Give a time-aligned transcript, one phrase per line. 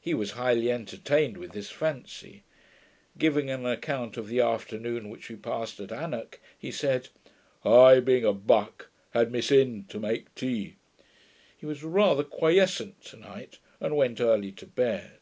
[0.00, 2.42] He was highly entertained with this fancy.
[3.18, 7.10] Giving an account of the afternoon which we passed at Anock, he said,
[7.66, 10.76] 'I, being a BUCK, had miss in to make tea.'
[11.54, 15.18] He was rather quiescent tonight, and went early to bed.